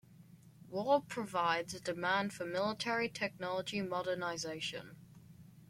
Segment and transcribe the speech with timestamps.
[0.67, 4.95] War provides demand for military technology modernization.